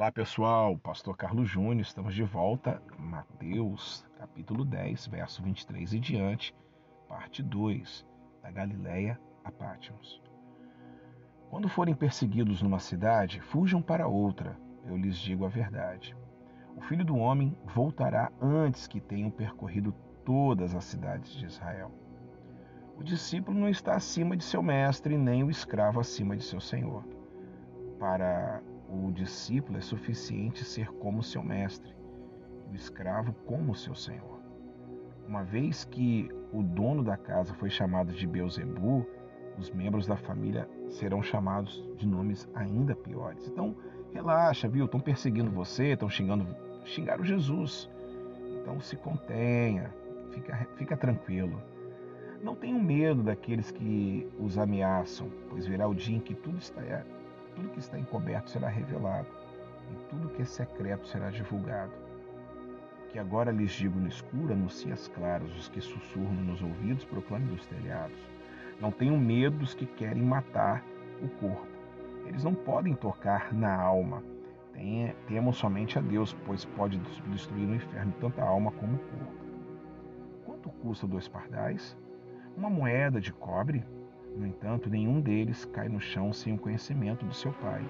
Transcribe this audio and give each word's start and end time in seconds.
Olá 0.00 0.10
pessoal, 0.10 0.78
Pastor 0.78 1.14
Carlos 1.14 1.46
Júnior, 1.46 1.82
estamos 1.82 2.14
de 2.14 2.22
volta, 2.22 2.82
Mateus 2.98 4.02
capítulo 4.16 4.64
10, 4.64 5.08
verso 5.08 5.42
23 5.42 5.92
e 5.92 6.00
diante, 6.00 6.56
parte 7.06 7.42
2, 7.42 8.06
da 8.42 8.50
Galileia 8.50 9.20
a 9.44 9.52
Pátimos. 9.52 10.22
Quando 11.50 11.68
forem 11.68 11.94
perseguidos 11.94 12.62
numa 12.62 12.78
cidade, 12.78 13.42
fujam 13.42 13.82
para 13.82 14.08
outra, 14.08 14.56
eu 14.86 14.96
lhes 14.96 15.18
digo 15.18 15.44
a 15.44 15.50
verdade. 15.50 16.16
O 16.74 16.80
filho 16.80 17.04
do 17.04 17.18
homem 17.18 17.54
voltará 17.66 18.32
antes 18.40 18.86
que 18.86 19.02
tenham 19.02 19.30
percorrido 19.30 19.92
todas 20.24 20.74
as 20.74 20.84
cidades 20.84 21.30
de 21.34 21.44
Israel. 21.44 21.92
O 22.96 23.04
discípulo 23.04 23.60
não 23.60 23.68
está 23.68 23.96
acima 23.96 24.34
de 24.34 24.44
seu 24.44 24.62
mestre, 24.62 25.18
nem 25.18 25.44
o 25.44 25.50
escravo 25.50 26.00
acima 26.00 26.34
de 26.34 26.42
seu 26.42 26.58
senhor. 26.58 27.04
Para 27.98 28.62
o 28.90 29.12
discípulo 29.12 29.78
é 29.78 29.80
suficiente 29.80 30.64
ser 30.64 30.88
como 30.94 31.22
seu 31.22 31.42
mestre, 31.42 31.94
o 32.70 32.74
escravo 32.74 33.32
como 33.46 33.74
seu 33.74 33.94
senhor. 33.94 34.40
Uma 35.26 35.44
vez 35.44 35.84
que 35.84 36.28
o 36.52 36.62
dono 36.62 37.04
da 37.04 37.16
casa 37.16 37.54
foi 37.54 37.70
chamado 37.70 38.12
de 38.12 38.26
Beuzebu, 38.26 39.06
os 39.56 39.70
membros 39.70 40.06
da 40.06 40.16
família 40.16 40.68
serão 40.88 41.22
chamados 41.22 41.88
de 41.96 42.06
nomes 42.06 42.48
ainda 42.54 42.96
piores. 42.96 43.46
Então, 43.46 43.76
relaxa, 44.12 44.68
viu? 44.68 44.86
Estão 44.86 44.98
perseguindo 44.98 45.50
você, 45.50 45.92
estão 45.92 46.08
xingando, 46.08 46.46
xingaram 46.84 47.24
Jesus. 47.24 47.88
Então 48.60 48.80
se 48.80 48.96
contenha, 48.96 49.94
fica, 50.32 50.68
fica 50.76 50.96
tranquilo. 50.96 51.62
Não 52.42 52.56
tenham 52.56 52.80
medo 52.80 53.22
daqueles 53.22 53.70
que 53.70 54.28
os 54.38 54.58
ameaçam, 54.58 55.30
pois 55.48 55.66
virá 55.66 55.86
o 55.86 55.94
dia 55.94 56.16
em 56.16 56.20
que 56.20 56.34
tudo 56.34 56.58
está 56.58 56.82
tudo 57.60 57.72
que 57.72 57.78
está 57.78 57.98
encoberto 57.98 58.48
será 58.48 58.68
revelado, 58.68 59.28
e 59.90 59.94
tudo 60.08 60.30
que 60.30 60.42
é 60.42 60.44
secreto 60.44 61.06
será 61.06 61.30
divulgado. 61.30 61.92
Que 63.10 63.18
agora 63.18 63.50
lhes 63.50 63.72
digo 63.72 63.98
no 63.98 64.08
escuro, 64.08 64.52
anuncie 64.52 64.92
as 64.92 65.08
claras, 65.08 65.50
os 65.56 65.68
que 65.68 65.80
sussurram 65.80 66.32
nos 66.32 66.62
ouvidos, 66.62 67.04
proclame 67.04 67.46
dos 67.46 67.66
telhados. 67.66 68.16
Não 68.80 68.90
tenham 68.90 69.18
medo 69.18 69.58
dos 69.58 69.74
que 69.74 69.84
querem 69.84 70.22
matar 70.22 70.82
o 71.22 71.28
corpo. 71.28 71.66
Eles 72.24 72.44
não 72.44 72.54
podem 72.54 72.94
tocar 72.94 73.52
na 73.52 73.74
alma. 73.74 74.22
Temam 75.26 75.52
somente 75.52 75.98
a 75.98 76.00
Deus, 76.00 76.34
pois 76.46 76.64
pode 76.64 76.98
destruir 77.26 77.66
no 77.66 77.74
inferno 77.74 78.14
tanto 78.20 78.40
a 78.40 78.44
alma 78.44 78.70
como 78.72 78.94
o 78.94 78.98
corpo. 78.98 79.44
Quanto 80.46 80.70
custa 80.70 81.06
dois 81.06 81.28
pardais? 81.28 81.94
Uma 82.56 82.70
moeda 82.70 83.20
de 83.20 83.32
cobre? 83.32 83.84
No 84.36 84.46
entanto, 84.46 84.88
nenhum 84.88 85.20
deles 85.20 85.64
cai 85.66 85.88
no 85.88 86.00
chão 86.00 86.32
sem 86.32 86.54
o 86.54 86.58
conhecimento 86.58 87.24
do 87.24 87.34
seu 87.34 87.52
Pai. 87.54 87.82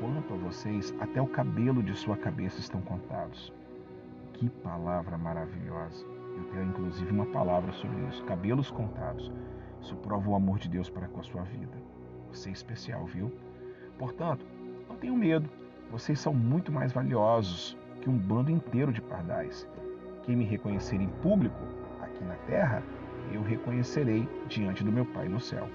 Quanto 0.00 0.34
a 0.34 0.36
vocês, 0.36 0.94
até 1.00 1.20
o 1.20 1.26
cabelo 1.26 1.82
de 1.82 1.94
sua 1.94 2.16
cabeça 2.16 2.60
estão 2.60 2.80
contados. 2.80 3.52
Que 4.34 4.48
palavra 4.48 5.18
maravilhosa! 5.18 6.06
Eu 6.36 6.44
tenho 6.44 6.64
inclusive 6.64 7.10
uma 7.10 7.26
palavra 7.26 7.72
sobre 7.72 8.00
isso: 8.06 8.24
cabelos 8.24 8.70
contados. 8.70 9.32
Isso 9.80 9.96
prova 9.96 10.30
o 10.30 10.34
amor 10.34 10.58
de 10.58 10.68
Deus 10.68 10.88
para 10.88 11.08
com 11.08 11.20
a 11.20 11.24
sua 11.24 11.42
vida. 11.42 11.76
Você 12.30 12.50
é 12.50 12.52
especial, 12.52 13.04
viu? 13.06 13.32
Portanto, 13.98 14.46
não 14.88 14.96
tenham 14.96 15.16
medo. 15.16 15.48
Vocês 15.90 16.20
são 16.20 16.34
muito 16.34 16.70
mais 16.70 16.92
valiosos 16.92 17.76
que 18.00 18.08
um 18.08 18.16
bando 18.16 18.50
inteiro 18.50 18.92
de 18.92 19.00
pardais. 19.00 19.68
Quem 20.22 20.36
me 20.36 20.44
reconhecer 20.44 20.96
em 20.96 21.08
público 21.08 21.58
aqui 22.00 22.22
na 22.22 22.34
terra 22.46 22.82
eu 23.32 23.42
reconhecerei 23.42 24.28
diante 24.46 24.84
do 24.84 24.92
meu 24.92 25.04
Pai 25.06 25.28
no 25.28 25.40
céu. 25.40 25.68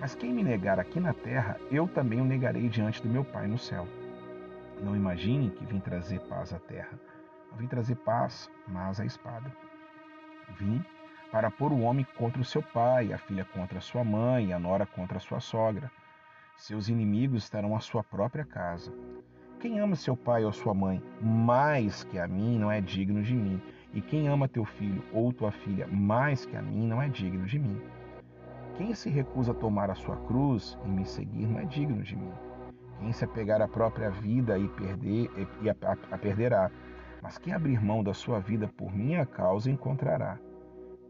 Mas 0.00 0.14
quem 0.14 0.32
me 0.32 0.42
negar 0.42 0.78
aqui 0.78 1.00
na 1.00 1.12
terra, 1.12 1.58
eu 1.70 1.88
também 1.88 2.20
o 2.20 2.24
negarei 2.24 2.68
diante 2.68 3.02
do 3.02 3.08
meu 3.08 3.24
Pai 3.24 3.46
no 3.46 3.58
céu. 3.58 3.86
Não 4.80 4.94
imaginem 4.94 5.50
que 5.50 5.64
vim 5.64 5.80
trazer 5.80 6.20
paz 6.20 6.52
à 6.52 6.58
terra. 6.58 6.98
Não 7.50 7.58
vim 7.58 7.66
trazer 7.66 7.96
paz, 7.96 8.50
mas 8.66 9.00
a 9.00 9.04
espada. 9.04 9.50
Vim 10.56 10.84
para 11.32 11.50
pôr 11.50 11.72
o 11.72 11.80
homem 11.80 12.06
contra 12.16 12.40
o 12.40 12.44
seu 12.44 12.62
pai, 12.62 13.12
a 13.12 13.18
filha 13.18 13.44
contra 13.44 13.78
a 13.78 13.82
sua 13.82 14.04
mãe, 14.04 14.52
a 14.52 14.58
nora 14.58 14.86
contra 14.86 15.18
a 15.18 15.20
sua 15.20 15.40
sogra. 15.40 15.90
Seus 16.56 16.88
inimigos 16.88 17.44
estarão 17.44 17.76
à 17.76 17.80
sua 17.80 18.02
própria 18.02 18.44
casa. 18.44 18.92
Quem 19.60 19.80
ama 19.80 19.96
seu 19.96 20.16
pai 20.16 20.44
ou 20.44 20.52
sua 20.52 20.72
mãe 20.72 21.02
mais 21.20 22.04
que 22.04 22.16
a 22.16 22.28
mim 22.28 22.58
não 22.58 22.70
é 22.70 22.80
digno 22.80 23.22
de 23.22 23.34
mim. 23.34 23.60
E 23.92 24.00
quem 24.00 24.28
ama 24.28 24.46
teu 24.46 24.64
filho 24.64 25.02
ou 25.12 25.32
tua 25.32 25.50
filha 25.50 25.86
mais 25.88 26.46
que 26.46 26.56
a 26.56 26.62
mim 26.62 26.86
não 26.86 27.02
é 27.02 27.08
digno 27.08 27.44
de 27.44 27.58
mim. 27.58 27.80
Quem 28.76 28.94
se 28.94 29.10
recusa 29.10 29.50
a 29.50 29.54
tomar 29.54 29.90
a 29.90 29.96
sua 29.96 30.16
cruz 30.16 30.78
e 30.84 30.88
me 30.88 31.04
seguir 31.04 31.46
não 31.46 31.58
é 31.58 31.64
digno 31.64 32.02
de 32.02 32.14
mim. 32.14 32.30
Quem 33.00 33.12
se 33.12 33.24
apegar 33.24 33.60
à 33.60 33.66
própria 33.66 34.10
vida 34.10 34.56
e 34.56 34.68
perder 34.68 35.28
e 35.60 35.68
a, 35.68 35.76
a, 35.82 36.14
a 36.14 36.18
perderá, 36.18 36.70
mas 37.20 37.36
quem 37.38 37.52
abrir 37.52 37.82
mão 37.82 38.04
da 38.04 38.14
sua 38.14 38.38
vida 38.38 38.68
por 38.68 38.94
minha 38.94 39.26
causa 39.26 39.68
encontrará. 39.68 40.38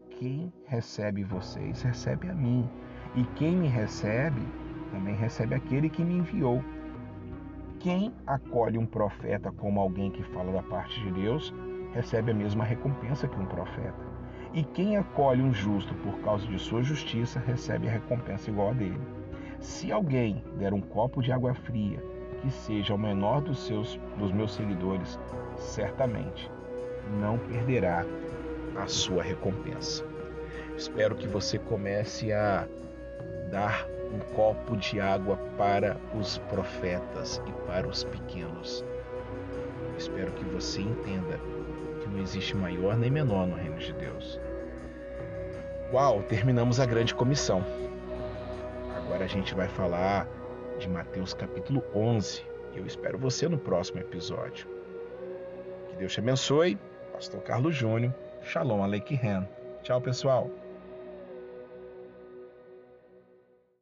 Quem 0.09 0.51
recebe 0.65 1.23
vocês 1.23 1.83
recebe 1.83 2.27
a 2.29 2.33
mim, 2.33 2.67
e 3.15 3.23
quem 3.35 3.55
me 3.55 3.67
recebe 3.67 4.41
também 4.91 5.13
recebe 5.13 5.53
aquele 5.53 5.89
que 5.89 6.03
me 6.03 6.17
enviou. 6.17 6.63
Quem 7.79 8.13
acolhe 8.27 8.77
um 8.77 8.85
profeta 8.85 9.53
como 9.53 9.79
alguém 9.79 10.11
que 10.11 10.21
fala 10.21 10.51
da 10.51 10.61
parte 10.61 10.99
de 10.99 11.11
Deus 11.11 11.53
recebe 11.93 12.31
a 12.31 12.33
mesma 12.33 12.65
recompensa 12.65 13.25
que 13.25 13.39
um 13.39 13.45
profeta. 13.45 14.09
E 14.53 14.65
quem 14.65 14.97
acolhe 14.97 15.41
um 15.41 15.53
justo 15.53 15.93
por 15.95 16.19
causa 16.19 16.45
de 16.45 16.59
sua 16.59 16.83
justiça 16.83 17.39
recebe 17.39 17.87
a 17.87 17.91
recompensa 17.91 18.49
igual 18.49 18.71
a 18.71 18.73
dele. 18.73 18.99
Se 19.61 19.93
alguém 19.93 20.43
der 20.57 20.73
um 20.73 20.81
copo 20.81 21.21
de 21.21 21.31
água 21.31 21.53
fria 21.53 22.03
que 22.41 22.51
seja 22.51 22.93
o 22.93 22.97
menor 22.97 23.41
dos 23.41 23.65
seus 23.65 23.97
dos 24.17 24.33
meus 24.33 24.53
seguidores, 24.55 25.17
certamente 25.55 26.51
não 27.21 27.37
perderá 27.37 28.05
a 28.75 28.87
sua 28.87 29.23
recompensa. 29.23 30.05
Espero 30.75 31.15
que 31.15 31.27
você 31.27 31.57
comece 31.57 32.33
a 32.33 32.67
dar 33.49 33.87
um 34.13 34.19
copo 34.35 34.75
de 34.77 34.99
água 34.99 35.37
para 35.57 35.97
os 36.17 36.37
profetas 36.49 37.41
e 37.47 37.51
para 37.67 37.87
os 37.87 38.03
pequenos. 38.03 38.83
Espero 39.97 40.31
que 40.31 40.43
você 40.45 40.81
entenda 40.81 41.39
não 42.09 42.19
existe 42.19 42.55
maior 42.55 42.97
nem 42.97 43.09
menor 43.09 43.47
no 43.47 43.55
reino 43.55 43.77
de 43.77 43.93
Deus. 43.93 44.39
Uau, 45.93 46.21
terminamos 46.23 46.79
a 46.79 46.85
grande 46.85 47.15
comissão. 47.15 47.63
Agora 48.95 49.25
a 49.25 49.27
gente 49.27 49.55
vai 49.55 49.67
falar 49.67 50.27
de 50.77 50.87
Mateus 50.87 51.33
capítulo 51.33 51.83
11. 51.95 52.43
E 52.73 52.77
eu 52.77 52.85
espero 52.85 53.17
você 53.17 53.47
no 53.47 53.57
próximo 53.57 53.99
episódio. 53.99 54.67
Que 55.89 55.95
Deus 55.95 56.13
te 56.13 56.19
abençoe. 56.19 56.77
Pastor 57.11 57.41
Carlos 57.41 57.75
Júnior. 57.75 58.13
Shalom 58.43 58.83
Aleichem. 58.83 59.47
Tchau, 59.81 59.99
pessoal. 59.99 60.49